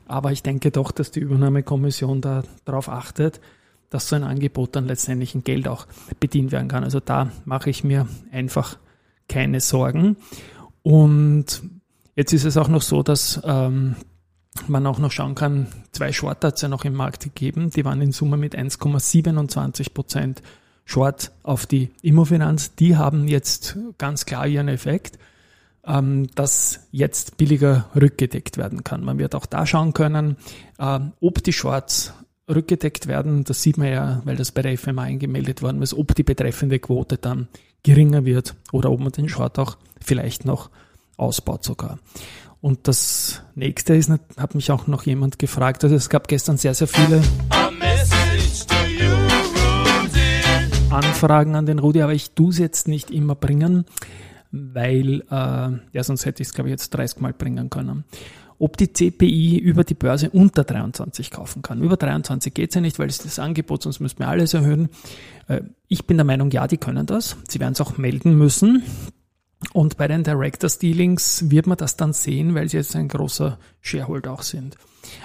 Aber 0.08 0.32
ich 0.32 0.42
denke 0.42 0.70
doch, 0.70 0.90
dass 0.90 1.10
die 1.10 1.20
Übernahmekommission 1.20 2.22
da 2.22 2.42
darauf 2.64 2.88
achtet, 2.88 3.40
dass 3.90 4.08
so 4.08 4.16
ein 4.16 4.24
Angebot 4.24 4.74
dann 4.74 4.86
letztendlich 4.86 5.34
in 5.34 5.44
Geld 5.44 5.68
auch 5.68 5.86
bedient 6.18 6.50
werden 6.50 6.68
kann. 6.68 6.82
Also 6.82 7.00
da 7.00 7.30
mache 7.44 7.70
ich 7.70 7.84
mir 7.84 8.08
einfach 8.32 8.78
keine 9.28 9.60
Sorgen. 9.60 10.16
Und 10.82 11.62
jetzt 12.16 12.32
ist 12.32 12.44
es 12.44 12.56
auch 12.56 12.68
noch 12.68 12.82
so, 12.82 13.02
dass 13.02 13.40
ähm, 13.44 13.96
man 14.68 14.86
auch 14.86 14.98
noch 14.98 15.10
schauen 15.10 15.34
kann, 15.34 15.66
zwei 15.92 16.12
Short 16.12 16.44
hat 16.44 16.56
es 16.56 16.62
ja 16.62 16.68
noch 16.68 16.84
im 16.84 16.94
Markt 16.94 17.24
gegeben, 17.24 17.70
die 17.70 17.84
waren 17.84 18.00
in 18.00 18.12
Summe 18.12 18.36
mit 18.36 18.56
1,27 18.56 19.92
Prozent 19.92 20.42
Short 20.84 21.32
auf 21.42 21.66
die 21.66 21.90
Immofinanz. 22.02 22.74
Die 22.74 22.96
haben 22.96 23.26
jetzt 23.26 23.76
ganz 23.98 24.26
klar 24.26 24.46
ihren 24.46 24.68
Effekt, 24.68 25.18
ähm, 25.86 26.28
dass 26.34 26.80
jetzt 26.92 27.36
billiger 27.36 27.88
rückgedeckt 27.94 28.58
werden 28.58 28.84
kann. 28.84 29.04
Man 29.04 29.18
wird 29.18 29.34
auch 29.34 29.46
da 29.46 29.66
schauen 29.66 29.94
können, 29.94 30.36
äh, 30.78 31.00
ob 31.20 31.42
die 31.42 31.52
Shorts 31.52 32.12
rückgedeckt 32.48 33.06
werden. 33.06 33.44
Das 33.44 33.62
sieht 33.62 33.78
man 33.78 33.88
ja, 33.88 34.22
weil 34.24 34.36
das 34.36 34.52
bei 34.52 34.62
der 34.62 34.76
FMA 34.76 35.02
eingemeldet 35.02 35.62
worden 35.62 35.82
ist, 35.82 35.94
ob 35.94 36.14
die 36.14 36.22
betreffende 36.22 36.78
Quote 36.78 37.16
dann 37.16 37.48
geringer 37.82 38.24
wird 38.24 38.54
oder 38.72 38.90
ob 38.90 39.00
man 39.00 39.12
den 39.12 39.28
Short 39.28 39.58
auch 39.58 39.76
vielleicht 40.00 40.44
noch 40.44 40.70
ausbaut 41.16 41.64
sogar. 41.64 41.98
Und 42.64 42.88
das 42.88 43.42
nächste 43.54 43.94
ist, 43.94 44.10
hat 44.38 44.54
mich 44.54 44.70
auch 44.70 44.86
noch 44.86 45.02
jemand 45.02 45.38
gefragt, 45.38 45.84
also 45.84 45.96
es 45.96 46.08
gab 46.08 46.28
gestern 46.28 46.56
sehr, 46.56 46.72
sehr 46.72 46.88
viele 46.88 47.20
Anfragen 50.88 51.56
an 51.56 51.66
den 51.66 51.78
Rudi, 51.78 52.00
aber 52.00 52.14
ich 52.14 52.30
tue 52.30 52.48
es 52.48 52.56
jetzt 52.56 52.88
nicht 52.88 53.10
immer 53.10 53.34
bringen, 53.34 53.84
weil, 54.50 55.20
äh, 55.30 55.78
ja, 55.92 56.02
sonst 56.02 56.24
hätte 56.24 56.42
ich 56.42 56.48
es, 56.48 56.54
glaube 56.54 56.70
ich, 56.70 56.72
jetzt 56.72 56.88
30 56.88 57.20
Mal 57.20 57.34
bringen 57.34 57.68
können. 57.68 58.04
Ob 58.58 58.78
die 58.78 58.90
CPI 58.90 59.58
über 59.58 59.84
die 59.84 59.92
Börse 59.92 60.30
unter 60.30 60.64
23 60.64 61.30
kaufen 61.30 61.60
kann. 61.60 61.82
Über 61.82 61.98
23 61.98 62.54
geht 62.54 62.70
es 62.70 62.76
ja 62.76 62.80
nicht, 62.80 62.98
weil 62.98 63.08
es 63.10 63.18
das 63.18 63.38
Angebot, 63.38 63.82
sonst 63.82 64.00
müssten 64.00 64.20
wir 64.20 64.28
alles 64.28 64.54
erhöhen. 64.54 64.88
Äh, 65.48 65.60
ich 65.88 66.06
bin 66.06 66.16
der 66.16 66.24
Meinung, 66.24 66.50
ja, 66.50 66.66
die 66.66 66.78
können 66.78 67.04
das. 67.04 67.36
Sie 67.46 67.60
werden 67.60 67.74
es 67.74 67.82
auch 67.82 67.98
melden 67.98 68.38
müssen. 68.38 68.82
Und 69.72 69.96
bei 69.96 70.08
den 70.08 70.24
Directors 70.24 70.78
Dealings 70.78 71.50
wird 71.50 71.66
man 71.66 71.78
das 71.78 71.96
dann 71.96 72.12
sehen, 72.12 72.54
weil 72.54 72.68
sie 72.68 72.76
jetzt 72.76 72.94
ein 72.96 73.08
großer 73.08 73.58
Shareholder 73.80 74.32
auch 74.32 74.42
sind. 74.42 74.76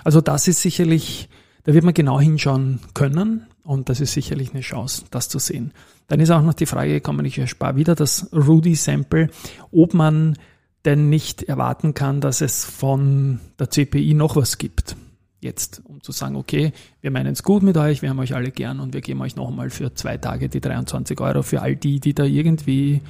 Also 0.03 0.21
das 0.21 0.47
ist 0.47 0.61
sicherlich, 0.61 1.29
da 1.63 1.73
wird 1.73 1.83
man 1.83 1.93
genau 1.93 2.19
hinschauen 2.19 2.79
können 2.93 3.47
und 3.63 3.89
das 3.89 3.99
ist 3.99 4.13
sicherlich 4.13 4.51
eine 4.51 4.61
Chance, 4.61 5.05
das 5.11 5.29
zu 5.29 5.39
sehen. 5.39 5.73
Dann 6.07 6.19
ist 6.19 6.31
auch 6.31 6.41
noch 6.41 6.53
die 6.53 6.65
Frage 6.65 6.93
gekommen, 6.93 7.25
ich 7.25 7.37
erspare 7.37 7.75
wieder 7.75 7.95
das 7.95 8.29
Rudy 8.33 8.75
Sample, 8.75 9.29
ob 9.71 9.93
man 9.93 10.37
denn 10.85 11.09
nicht 11.09 11.43
erwarten 11.43 11.93
kann, 11.93 12.21
dass 12.21 12.41
es 12.41 12.63
von 12.63 13.39
der 13.59 13.69
CPI 13.69 14.13
noch 14.13 14.35
was 14.35 14.57
gibt. 14.57 14.95
Jetzt, 15.41 15.81
um 15.85 16.01
zu 16.01 16.11
sagen, 16.11 16.35
okay, 16.35 16.73
wir 17.01 17.11
meinen 17.11 17.33
es 17.33 17.43
gut 17.43 17.63
mit 17.63 17.77
euch, 17.77 18.01
wir 18.01 18.09
haben 18.09 18.19
euch 18.19 18.35
alle 18.35 18.51
gern 18.51 18.79
und 18.79 18.93
wir 18.93 19.01
geben 19.01 19.21
euch 19.21 19.35
noch 19.35 19.49
einmal 19.49 19.69
für 19.69 19.93
zwei 19.93 20.17
Tage 20.17 20.49
die 20.49 20.59
23 20.59 21.19
Euro 21.21 21.43
für 21.43 21.61
all 21.61 21.75
die, 21.75 21.99
die 21.99 22.13
da 22.13 22.23
irgendwie 22.23 23.01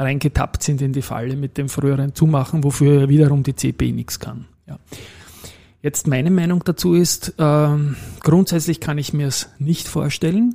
reingetappt 0.00 0.62
sind 0.62 0.80
in 0.82 0.92
die 0.92 1.02
Falle 1.02 1.36
mit 1.36 1.58
dem 1.58 1.68
früheren 1.68 2.14
Zumachen, 2.14 2.64
wofür 2.64 3.08
wiederum 3.08 3.42
die 3.42 3.54
CPI 3.54 3.92
nichts 3.92 4.18
kann. 4.18 4.46
Ja. 4.66 4.78
Jetzt 5.82 6.06
meine 6.06 6.30
Meinung 6.30 6.62
dazu 6.64 6.94
ist, 6.94 7.34
äh, 7.38 7.76
grundsätzlich 8.20 8.80
kann 8.80 8.98
ich 8.98 9.12
mir 9.12 9.28
es 9.28 9.48
nicht 9.58 9.88
vorstellen, 9.88 10.54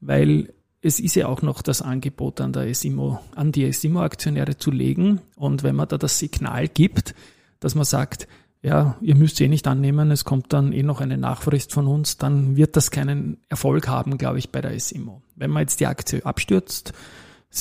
weil 0.00 0.52
es 0.82 1.00
ist 1.00 1.16
ja 1.16 1.26
auch 1.26 1.42
noch 1.42 1.62
das 1.62 1.82
Angebot 1.82 2.40
an, 2.40 2.52
der 2.52 2.72
SIMO, 2.74 3.20
an 3.34 3.52
die 3.52 3.72
SIMO-Aktionäre 3.72 4.58
zu 4.58 4.70
legen. 4.70 5.20
Und 5.36 5.62
wenn 5.62 5.74
man 5.74 5.88
da 5.88 5.98
das 5.98 6.18
Signal 6.18 6.68
gibt, 6.68 7.14
dass 7.60 7.74
man 7.74 7.84
sagt, 7.84 8.28
ja, 8.62 8.96
ihr 9.00 9.14
müsst 9.14 9.40
eh 9.40 9.48
nicht 9.48 9.66
annehmen, 9.66 10.10
es 10.10 10.24
kommt 10.24 10.52
dann 10.52 10.72
eh 10.72 10.82
noch 10.82 11.00
eine 11.00 11.16
Nachfrist 11.16 11.72
von 11.72 11.86
uns, 11.86 12.16
dann 12.16 12.56
wird 12.56 12.76
das 12.76 12.90
keinen 12.90 13.38
Erfolg 13.48 13.88
haben, 13.88 14.18
glaube 14.18 14.38
ich, 14.38 14.50
bei 14.50 14.60
der 14.60 14.78
SIMO. 14.78 15.22
Wenn 15.36 15.50
man 15.50 15.62
jetzt 15.62 15.80
die 15.80 15.86
Aktie 15.86 16.24
abstürzt, 16.24 16.92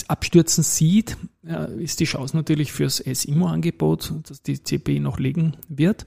abstürzen 0.07 0.63
sieht, 0.63 1.17
ist 1.77 1.99
die 1.99 2.05
Chance 2.05 2.35
natürlich 2.35 2.71
fürs 2.71 2.97
SIMO-Angebot, 2.97 4.13
dass 4.27 4.41
die 4.41 4.61
CPI 4.61 4.99
noch 4.99 5.17
legen 5.19 5.55
wird, 5.69 6.05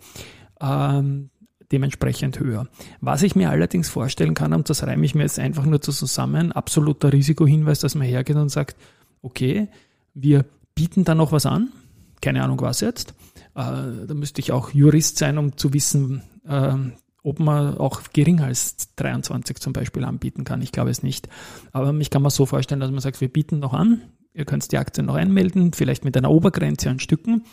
ähm, 0.61 1.31
dementsprechend 1.73 2.41
höher. 2.41 2.69
Was 3.01 3.23
ich 3.23 3.37
mir 3.37 3.51
allerdings 3.51 3.89
vorstellen 3.89 4.35
kann, 4.35 4.53
und 4.53 4.69
das 4.69 4.83
reime 4.83 5.05
ich 5.07 5.15
mir 5.15 5.23
jetzt 5.23 5.39
einfach 5.39 5.65
nur 5.65 5.81
zusammen, 5.81 6.53
absoluter 6.53 7.13
Risikohinweis, 7.13 7.81
dass 7.81 7.95
man 7.95 8.07
hergeht 8.07 8.37
und 8.37 8.51
sagt, 8.51 8.77
okay, 9.23 9.69
wir 10.15 10.45
bieten 10.75 11.05
da 11.05 11.15
noch 11.15 11.33
was 11.33 11.47
an, 11.47 11.71
keine 12.21 12.43
Ahnung 12.43 12.61
was 12.61 12.81
jetzt, 12.81 13.15
äh, 13.55 14.07
da 14.07 14.15
müsste 14.15 14.41
ich 14.41 14.53
auch 14.53 14.73
Jurist 14.73 15.19
sein, 15.19 15.39
um 15.39 15.57
zu 15.57 15.73
wissen, 15.73 16.23
äh, 16.47 16.75
ob 17.23 17.39
man 17.39 17.77
auch 17.79 18.03
geringer 18.12 18.45
als 18.45 18.95
23 18.97 19.59
zum 19.59 19.73
Beispiel 19.73 20.05
anbieten 20.05 20.45
kann. 20.45 20.62
Ich 20.62 20.73
glaube 20.73 20.91
es 20.91 21.03
nicht. 21.03 21.29
Aber 21.73 21.93
ich 21.95 22.11
kann 22.11 22.23
mir 22.23 22.31
so 22.31 22.47
vorstellen, 22.47 22.81
dass 22.81 22.91
man 22.91 23.00
sagt, 23.00 23.21
wir 23.21 23.29
bieten 23.29 23.59
noch 23.59 23.75
an, 23.75 24.03
ihr 24.33 24.45
könnt 24.45 24.71
die 24.73 24.79
Aktie 24.79 25.03
noch 25.03 25.15
einmelden, 25.15 25.73
vielleicht 25.73 26.05
mit 26.05 26.17
einer 26.17 26.31
Obergrenze 26.31 26.91
an 26.91 27.00
Stücken 27.00 27.45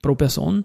pro 0.00 0.14
Person 0.14 0.64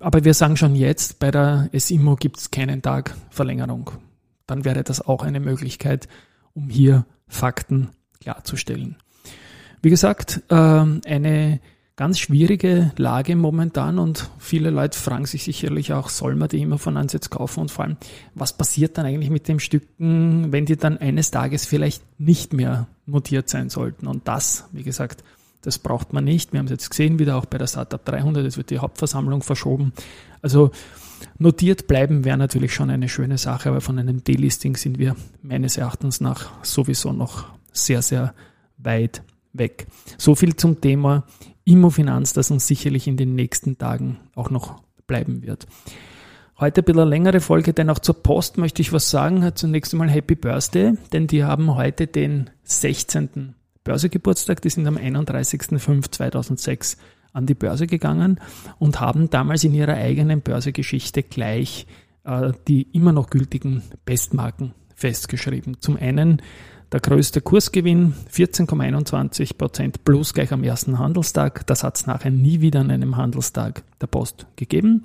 aber 0.00 0.24
wir 0.24 0.34
sagen 0.34 0.56
schon 0.56 0.74
jetzt, 0.74 1.18
bei 1.18 1.30
der 1.30 1.70
SIMO 1.72 2.16
gibt 2.16 2.38
es 2.38 2.50
keinen 2.50 2.82
Tag 2.82 3.16
Verlängerung. 3.30 3.90
Dann 4.46 4.64
wäre 4.64 4.84
das 4.84 5.00
auch 5.00 5.22
eine 5.22 5.40
Möglichkeit, 5.40 6.08
um 6.54 6.68
hier 6.68 7.06
Fakten 7.28 7.90
klarzustellen. 8.20 8.96
Wie 9.82 9.90
gesagt, 9.90 10.42
ähm, 10.50 11.00
eine 11.06 11.60
ganz 11.96 12.18
schwierige 12.18 12.92
Lage 12.98 13.34
momentan 13.36 13.98
und 13.98 14.30
viele 14.38 14.68
Leute 14.68 14.98
fragen 14.98 15.24
sich 15.24 15.44
sicherlich 15.44 15.94
auch, 15.94 16.10
soll 16.10 16.36
man 16.36 16.48
die 16.48 16.60
immer 16.60 16.78
von 16.78 16.98
Ansatz 16.98 17.30
kaufen 17.30 17.60
und 17.60 17.70
vor 17.70 17.86
allem, 17.86 17.96
was 18.34 18.52
passiert 18.52 18.98
dann 18.98 19.06
eigentlich 19.06 19.30
mit 19.30 19.48
den 19.48 19.60
Stücken, 19.60 20.52
wenn 20.52 20.66
die 20.66 20.76
dann 20.76 20.98
eines 20.98 21.30
Tages 21.30 21.64
vielleicht 21.64 22.02
nicht 22.20 22.52
mehr 22.52 22.86
notiert 23.06 23.48
sein 23.48 23.70
sollten? 23.70 24.06
Und 24.06 24.28
das, 24.28 24.68
wie 24.72 24.82
gesagt, 24.82 25.24
das 25.62 25.78
braucht 25.78 26.12
man 26.12 26.24
nicht. 26.24 26.52
Wir 26.52 26.58
haben 26.58 26.66
es 26.66 26.72
jetzt 26.72 26.90
gesehen, 26.90 27.18
wieder 27.18 27.36
auch 27.36 27.46
bei 27.46 27.56
der 27.56 27.66
Startup 27.66 28.04
300, 28.04 28.44
es 28.44 28.58
wird 28.58 28.68
die 28.68 28.78
Hauptversammlung 28.78 29.42
verschoben. 29.42 29.92
Also 30.42 30.70
notiert 31.38 31.86
bleiben 31.86 32.26
wäre 32.26 32.36
natürlich 32.36 32.74
schon 32.74 32.90
eine 32.90 33.08
schöne 33.08 33.38
Sache, 33.38 33.70
aber 33.70 33.80
von 33.80 33.98
einem 33.98 34.22
Delisting 34.22 34.76
sind 34.76 34.98
wir 34.98 35.16
meines 35.42 35.78
Erachtens 35.78 36.20
nach 36.20 36.62
sowieso 36.62 37.14
noch 37.14 37.46
sehr, 37.72 38.02
sehr 38.02 38.34
weit 38.76 39.22
weg. 39.54 39.86
So 40.18 40.34
viel 40.34 40.56
zum 40.56 40.80
Thema 40.82 41.24
Immofinanz, 41.66 42.32
das 42.32 42.50
uns 42.50 42.66
sicherlich 42.66 43.06
in 43.06 43.18
den 43.18 43.34
nächsten 43.34 43.76
Tagen 43.76 44.16
auch 44.34 44.48
noch 44.48 44.82
bleiben 45.06 45.42
wird. 45.42 45.66
Heute 46.58 46.80
ein 46.80 46.86
bisschen 46.86 47.08
längere 47.08 47.40
Folge, 47.40 47.74
denn 47.74 47.90
auch 47.90 47.98
zur 47.98 48.22
Post 48.22 48.56
möchte 48.56 48.80
ich 48.80 48.94
was 48.94 49.10
sagen. 49.10 49.46
Zunächst 49.54 49.92
einmal 49.92 50.08
Happy 50.08 50.36
Birthday, 50.36 50.94
denn 51.12 51.26
die 51.26 51.44
haben 51.44 51.74
heute 51.74 52.06
den 52.06 52.48
16. 52.62 53.54
Börsegeburtstag. 53.84 54.62
Die 54.62 54.70
sind 54.70 54.86
am 54.86 54.96
31.05.2006 54.96 56.96
an 57.34 57.44
die 57.44 57.54
Börse 57.54 57.86
gegangen 57.86 58.40
und 58.78 59.00
haben 59.00 59.28
damals 59.28 59.64
in 59.64 59.74
ihrer 59.74 59.94
eigenen 59.94 60.40
Börsegeschichte 60.40 61.22
gleich 61.22 61.86
äh, 62.26 62.52
die 62.68 62.82
immer 62.92 63.12
noch 63.12 63.30
gültigen 63.30 63.82
Bestmarken 64.04 64.74
festgeschrieben. 64.94 65.80
Zum 65.80 65.96
einen 65.96 66.42
der 66.92 67.00
größte 67.00 67.40
Kursgewinn, 67.40 68.14
14,21 68.32 69.58
Prozent 69.58 70.04
plus 70.04 70.34
gleich 70.34 70.52
am 70.52 70.62
ersten 70.62 70.98
Handelstag. 70.98 71.66
Das 71.66 71.82
hat 71.82 71.96
es 71.96 72.06
nachher 72.06 72.30
nie 72.30 72.60
wieder 72.60 72.80
an 72.80 72.90
einem 72.90 73.16
Handelstag 73.16 73.82
der 74.00 74.06
Post 74.06 74.46
gegeben. 74.56 75.04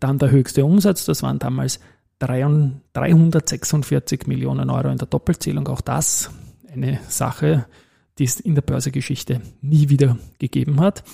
Dann 0.00 0.18
der 0.18 0.30
höchste 0.30 0.64
Umsatz, 0.64 1.04
das 1.04 1.22
waren 1.22 1.38
damals 1.38 1.80
346 2.18 4.26
Millionen 4.26 4.70
Euro 4.70 4.88
in 4.88 4.98
der 4.98 5.06
Doppelzählung. 5.06 5.68
Auch 5.68 5.80
das 5.80 6.30
eine 6.72 6.98
Sache, 7.08 7.66
die 8.18 8.24
es 8.24 8.40
in 8.40 8.54
der 8.54 8.62
Börsegeschichte 8.62 9.40
nie 9.60 9.88
wieder 9.88 10.18
gegeben 10.38 10.80
hat. 10.80 11.04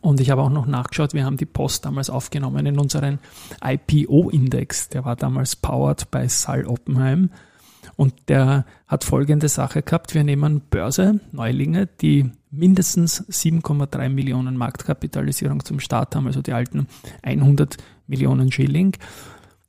Und 0.00 0.20
ich 0.20 0.30
habe 0.30 0.42
auch 0.42 0.50
noch 0.50 0.66
nachgeschaut, 0.66 1.12
wir 1.12 1.24
haben 1.24 1.36
die 1.36 1.46
Post 1.46 1.84
damals 1.84 2.08
aufgenommen 2.08 2.64
in 2.64 2.78
unseren 2.78 3.18
IPO-Index. 3.62 4.88
Der 4.88 5.04
war 5.04 5.16
damals 5.16 5.54
powered 5.54 6.10
bei 6.10 6.28
Sal 6.28 6.66
Oppenheim. 6.66 7.30
Und 7.96 8.14
der 8.28 8.64
hat 8.86 9.04
folgende 9.04 9.48
Sache 9.48 9.82
gehabt. 9.82 10.14
Wir 10.14 10.24
nehmen 10.24 10.62
Börse, 10.70 11.20
Neulinge, 11.32 11.86
die 11.86 12.30
mindestens 12.50 13.22
7,3 13.28 14.08
Millionen 14.08 14.56
Marktkapitalisierung 14.56 15.64
zum 15.64 15.80
Start 15.80 16.14
haben, 16.14 16.26
also 16.26 16.42
die 16.42 16.52
alten 16.52 16.86
100 17.22 17.76
Millionen 18.06 18.52
Schilling, 18.52 18.96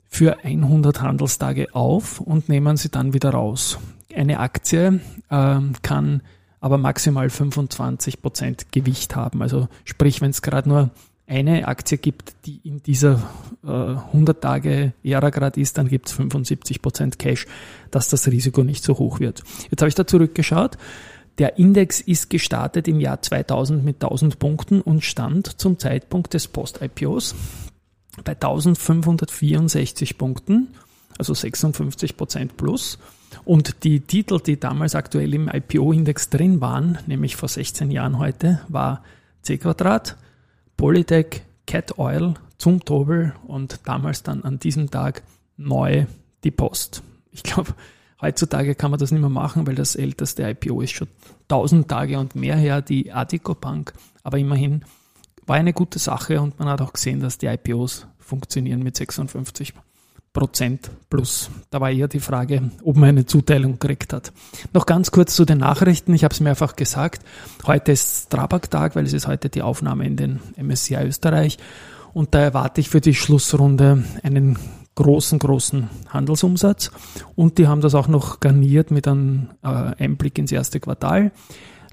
für 0.06 0.44
100 0.44 1.00
Handelstage 1.00 1.74
auf 1.74 2.20
und 2.20 2.48
nehmen 2.48 2.76
sie 2.76 2.90
dann 2.90 3.14
wieder 3.14 3.30
raus. 3.30 3.78
Eine 4.14 4.38
Aktie 4.38 5.00
äh, 5.28 5.60
kann 5.82 6.22
aber 6.60 6.78
maximal 6.78 7.28
25 7.28 8.22
Prozent 8.22 8.72
Gewicht 8.72 9.16
haben. 9.16 9.42
Also 9.42 9.68
sprich, 9.84 10.20
wenn 10.20 10.30
es 10.30 10.40
gerade 10.40 10.68
nur 10.68 10.90
eine 11.26 11.66
Aktie 11.68 11.98
gibt, 11.98 12.34
die 12.44 12.60
in 12.64 12.82
dieser 12.82 13.22
äh, 13.64 13.68
100 13.68 14.42
Tage 14.42 14.92
Ära 15.02 15.30
gerade 15.30 15.60
ist, 15.60 15.78
dann 15.78 15.88
gibt 15.88 16.08
es 16.08 16.12
75 16.12 16.82
Prozent 16.82 17.18
Cash, 17.18 17.46
dass 17.90 18.08
das 18.08 18.26
Risiko 18.28 18.62
nicht 18.62 18.84
so 18.84 18.98
hoch 18.98 19.20
wird. 19.20 19.42
Jetzt 19.70 19.80
habe 19.80 19.88
ich 19.88 19.94
da 19.94 20.06
zurückgeschaut. 20.06 20.76
Der 21.38 21.58
Index 21.58 22.00
ist 22.00 22.30
gestartet 22.30 22.86
im 22.86 23.00
Jahr 23.00 23.20
2000 23.20 23.84
mit 23.84 23.96
1000 24.02 24.38
Punkten 24.38 24.80
und 24.80 25.02
stand 25.02 25.60
zum 25.60 25.78
Zeitpunkt 25.78 26.34
des 26.34 26.46
Post-IPOs 26.46 27.34
bei 28.22 28.32
1564 28.32 30.16
Punkten, 30.18 30.68
also 31.18 31.34
56 31.34 32.16
Prozent 32.16 32.56
plus. 32.56 32.98
Und 33.44 33.82
die 33.82 34.00
Titel, 34.00 34.38
die 34.38 34.60
damals 34.60 34.94
aktuell 34.94 35.34
im 35.34 35.48
IPO-Index 35.48 36.30
drin 36.30 36.60
waren, 36.60 36.98
nämlich 37.06 37.34
vor 37.34 37.48
16 37.48 37.90
Jahren 37.90 38.18
heute, 38.18 38.60
war 38.68 39.02
C 39.42 39.58
Quadrat, 39.58 40.16
Polytech, 40.76 41.42
Cat 41.66 41.98
Oil, 41.98 42.34
Zumtobel 42.58 43.34
und 43.46 43.80
damals 43.86 44.22
dann 44.22 44.42
an 44.42 44.58
diesem 44.58 44.90
Tag 44.90 45.22
neu 45.56 46.06
die 46.44 46.50
Post. 46.50 47.02
Ich 47.30 47.42
glaube, 47.42 47.74
heutzutage 48.20 48.74
kann 48.74 48.90
man 48.90 49.00
das 49.00 49.10
nicht 49.10 49.20
mehr 49.20 49.30
machen, 49.30 49.66
weil 49.66 49.74
das 49.74 49.96
älteste 49.96 50.42
IPO 50.42 50.80
ist 50.80 50.92
schon 50.92 51.08
1000 51.44 51.88
Tage 51.88 52.18
und 52.18 52.34
mehr 52.34 52.56
her, 52.56 52.82
die 52.82 53.12
Adico 53.12 53.54
Bank. 53.54 53.92
Aber 54.22 54.38
immerhin 54.38 54.84
war 55.46 55.56
eine 55.56 55.72
gute 55.72 55.98
Sache 55.98 56.40
und 56.40 56.58
man 56.58 56.68
hat 56.68 56.80
auch 56.80 56.92
gesehen, 56.92 57.20
dass 57.20 57.38
die 57.38 57.46
IPOs 57.46 58.06
funktionieren 58.18 58.82
mit 58.82 58.96
56 58.96 59.74
Prozent 60.34 60.90
plus. 61.08 61.48
Da 61.70 61.80
war 61.80 61.90
eher 61.90 62.08
die 62.08 62.20
Frage, 62.20 62.70
ob 62.82 62.96
man 62.96 63.10
eine 63.10 63.24
Zuteilung 63.24 63.78
gekriegt 63.78 64.12
hat. 64.12 64.32
Noch 64.72 64.84
ganz 64.84 65.12
kurz 65.12 65.36
zu 65.36 65.44
den 65.44 65.58
Nachrichten. 65.58 66.12
Ich 66.12 66.24
habe 66.24 66.34
es 66.34 66.40
mehrfach 66.40 66.74
gesagt. 66.74 67.24
Heute 67.66 67.92
ist 67.92 68.26
Strabag-Tag, 68.26 68.96
weil 68.96 69.06
es 69.06 69.12
ist 69.12 69.28
heute 69.28 69.48
die 69.48 69.62
Aufnahme 69.62 70.04
in 70.04 70.16
den 70.16 70.40
MSCI 70.56 70.96
Österreich. 71.04 71.58
Und 72.12 72.34
da 72.34 72.40
erwarte 72.40 72.80
ich 72.80 72.90
für 72.90 73.00
die 73.00 73.14
Schlussrunde 73.14 74.02
einen 74.24 74.58
großen, 74.96 75.38
großen 75.38 75.88
Handelsumsatz. 76.08 76.90
Und 77.36 77.58
die 77.58 77.68
haben 77.68 77.80
das 77.80 77.94
auch 77.94 78.08
noch 78.08 78.40
garniert 78.40 78.90
mit 78.90 79.06
einem 79.06 79.50
äh, 79.62 79.68
Einblick 79.68 80.36
ins 80.38 80.50
erste 80.50 80.80
Quartal. 80.80 81.30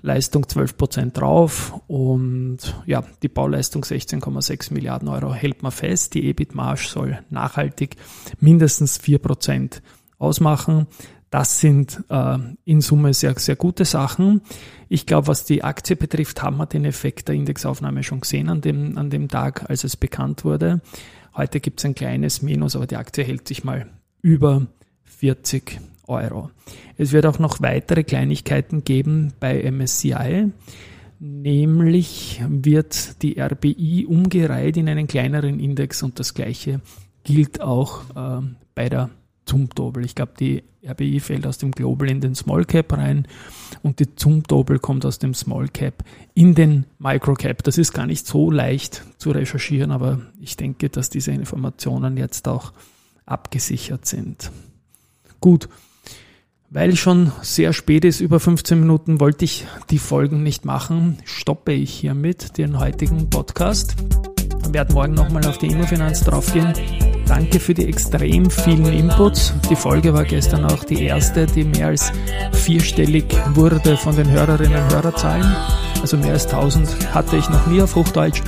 Leistung 0.01 0.50
12 0.50 0.77
Prozent 0.77 1.17
drauf 1.17 1.79
und 1.88 2.60
ja, 2.86 3.03
die 3.22 3.27
Bauleistung 3.27 3.84
16,6 3.84 4.74
Milliarden 4.74 5.08
Euro 5.08 5.34
hält 5.34 5.62
man 5.62 5.72
fest. 5.72 6.15
Die 6.15 6.25
EBIT-Marge 6.27 6.88
soll 6.88 7.20
nachhaltig 7.29 7.98
mindestens 8.39 8.98
4 8.98 9.20
Prozent 9.20 9.81
ausmachen. 10.17 10.88
Das 11.29 11.60
sind 11.60 12.03
äh, 12.10 12.38
in 12.65 12.81
Summe 12.81 13.13
sehr, 13.13 13.38
sehr 13.39 13.55
gute 13.55 13.86
Sachen. 13.86 14.41
Ich 14.89 15.05
glaube, 15.05 15.27
was 15.27 15.46
die 15.46 15.63
Aktie 15.63 15.96
betrifft, 15.96 16.43
haben 16.43 16.58
wir 16.58 16.65
den 16.65 16.84
Effekt 16.84 17.29
der 17.29 17.36
Indexaufnahme 17.36 18.03
schon 18.03 18.20
gesehen 18.20 18.50
an 18.50 18.62
dem, 18.62 18.98
an 18.98 19.10
dem 19.10 19.29
Tag, 19.29 19.70
als 19.70 19.84
es 19.84 19.96
bekannt 19.96 20.43
wurde. 20.43 20.81
Heute 21.36 21.62
gibt 21.62 21.79
es 21.79 21.86
ein 21.86 21.96
kleines 21.96 22.41
Minus, 22.41 22.75
aber 22.75 22.88
die 22.88 22.98
Aktie 22.98 23.24
hält 23.24 23.48
sich 23.48 23.63
mal 23.63 23.88
über 24.22 24.67
40 25.05 25.79
Euro. 26.08 26.50
Es 26.98 27.12
wird 27.12 27.25
auch 27.25 27.39
noch 27.39 27.62
weitere 27.62 28.03
Kleinigkeiten 28.03 28.84
geben 28.84 29.34
bei 29.39 29.62
MSCI, 29.70 30.51
nämlich 31.20 32.41
wird 32.48 33.22
die 33.22 33.39
RBI 33.39 34.05
umgereiht 34.08 34.77
in 34.77 34.89
einen 34.89 35.08
kleineren 35.08 35.60
Index 35.60 36.03
und 36.03 36.20
das 36.20 36.34
gleiche 36.34 36.81
gilt 37.24 37.62
auch 37.62 38.01
äh, 38.15 38.41
bei 38.74 38.89
der 38.89 39.10
Zumtobel. 39.46 40.05
Ich 40.05 40.15
glaube, 40.15 40.34
die 40.39 40.63
RBI 40.88 41.20
fällt 41.20 41.46
aus 41.46 41.58
dem 41.58 41.72
Global 41.72 42.10
in 42.10 42.22
den 42.22 42.36
Small 42.36 42.65
Cap 42.65 42.93
rein 42.93 43.27
und 43.84 44.00
die 44.00 44.15
Zumtobel 44.15 44.79
kommt 44.79 45.05
aus 45.05 45.20
dem 45.20 45.34
Small 45.34 45.67
Cap 45.67 46.03
in 46.34 46.55
den 46.55 46.86
Micro 47.00 47.34
Cap. 47.36 47.63
Das 47.63 47.77
ist 47.77 47.93
gar 47.93 48.08
nicht 48.08 48.25
so 48.25 48.50
leicht 48.50 49.03
zu 49.17 49.31
recherchieren, 49.31 49.91
aber 49.91 50.22
ich 50.39 50.58
denke, 50.58 50.89
dass 50.89 51.10
diese 51.10 51.31
Informationen 51.31 52.17
jetzt 52.17 52.48
auch 52.48 52.74
abgesichert 53.25 54.05
sind. 54.05 54.51
Gut. 55.39 55.70
Weil 56.73 56.95
schon 56.95 57.33
sehr 57.41 57.73
spät 57.73 58.05
ist, 58.05 58.21
über 58.21 58.39
15 58.39 58.79
Minuten, 58.79 59.19
wollte 59.19 59.43
ich 59.43 59.67
die 59.89 59.97
Folgen 59.97 60.41
nicht 60.41 60.63
machen, 60.63 61.17
stoppe 61.25 61.73
ich 61.73 61.91
hiermit 61.91 62.57
den 62.57 62.79
heutigen 62.79 63.29
Podcast. 63.29 63.97
Wir 64.63 64.73
werden 64.75 64.93
morgen 64.93 65.13
nochmal 65.13 65.45
auf 65.47 65.57
die 65.57 65.67
Immofinanz 65.67 66.21
draufgehen. 66.23 66.71
Danke 67.27 67.59
für 67.59 67.73
die 67.73 67.87
extrem 67.87 68.49
vielen 68.49 68.85
Inputs. 68.85 69.53
Die 69.69 69.75
Folge 69.75 70.13
war 70.13 70.23
gestern 70.23 70.63
auch 70.63 70.85
die 70.85 71.03
erste, 71.03 71.45
die 71.45 71.65
mehr 71.65 71.87
als 71.87 72.13
vierstellig 72.53 73.25
wurde 73.53 73.97
von 73.97 74.15
den 74.15 74.31
Hörerinnen 74.31 74.81
und 74.81 74.93
Hörerzahlen. 74.93 75.53
Also 75.99 76.15
mehr 76.15 76.31
als 76.31 76.45
1000 76.45 77.13
hatte 77.13 77.35
ich 77.35 77.49
noch 77.49 77.67
nie 77.67 77.81
auf 77.81 77.95
Hochdeutsch. 77.95 78.43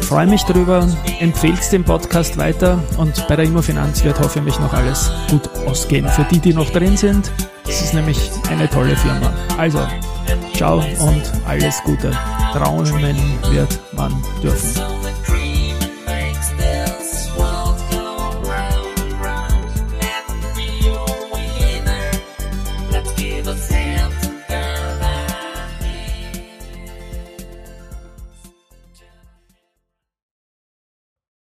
Freue 0.00 0.26
mich 0.26 0.42
darüber, 0.42 0.88
empfehlt 1.20 1.60
den 1.70 1.84
Podcast 1.84 2.36
weiter 2.38 2.82
und 2.98 3.24
bei 3.28 3.36
der 3.36 3.44
Immofinanz 3.44 4.02
wird 4.02 4.18
hoffentlich 4.18 4.58
noch 4.58 4.72
alles 4.72 5.12
gut 5.30 5.48
ausgehen. 5.64 6.08
Für 6.08 6.24
die, 6.24 6.40
die 6.40 6.52
noch 6.52 6.70
drin 6.70 6.96
sind, 6.96 7.30
es 7.72 7.80
ist 7.80 7.94
nämlich 7.94 8.30
eine 8.50 8.68
tolle 8.68 8.94
Firma. 8.96 9.32
Also, 9.56 9.80
ciao 10.54 10.84
und 11.00 11.22
alles 11.46 11.82
Gute. 11.84 12.10
Traumen 12.52 13.16
wird 13.50 13.80
man 13.92 14.12
dürfen. 14.42 15.01